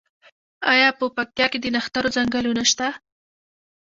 [0.73, 2.87] آیا په پکتیا کې د نښترو ځنګلونه شته؟